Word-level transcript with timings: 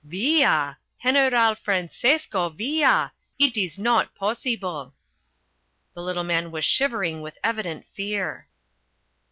"Villa! 0.03 0.79
General 1.03 1.53
Francesco 1.53 2.49
Villa! 2.49 3.13
It 3.37 3.55
is 3.55 3.77
not 3.77 4.15
possible!" 4.15 4.95
The 5.93 6.01
little 6.01 6.23
man 6.23 6.49
was 6.49 6.65
shivering 6.65 7.21
with 7.21 7.37
evident 7.43 7.85
fear. 7.93 8.47